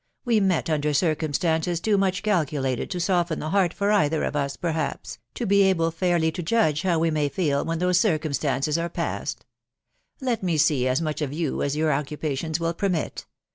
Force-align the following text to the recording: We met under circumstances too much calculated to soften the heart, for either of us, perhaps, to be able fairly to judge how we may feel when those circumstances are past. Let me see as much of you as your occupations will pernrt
We 0.25 0.39
met 0.39 0.67
under 0.67 0.95
circumstances 0.95 1.79
too 1.79 1.95
much 1.95 2.23
calculated 2.23 2.89
to 2.89 2.99
soften 2.99 3.37
the 3.37 3.51
heart, 3.51 3.71
for 3.71 3.91
either 3.91 4.23
of 4.23 4.35
us, 4.35 4.57
perhaps, 4.57 5.19
to 5.35 5.45
be 5.45 5.61
able 5.61 5.91
fairly 5.91 6.31
to 6.31 6.41
judge 6.41 6.81
how 6.81 6.97
we 6.97 7.11
may 7.11 7.29
feel 7.29 7.63
when 7.63 7.77
those 7.77 7.99
circumstances 7.99 8.79
are 8.79 8.89
past. 8.89 9.45
Let 10.19 10.41
me 10.41 10.57
see 10.57 10.87
as 10.87 11.03
much 11.03 11.21
of 11.21 11.33
you 11.33 11.61
as 11.61 11.77
your 11.77 11.91
occupations 11.93 12.59
will 12.59 12.73
pernrt 12.73 13.25